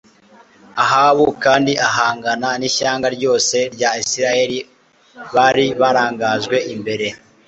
Ahabu 0.83 1.25
kandi 1.43 1.71
ahangana 1.87 2.49
n'ishyanga 2.59 3.07
ryose 3.15 3.57
rya 3.75 3.89
Isirayeli 4.03 4.57
bari 5.33 5.65
barangajwe 5.81 6.57
imbere 6.73 7.07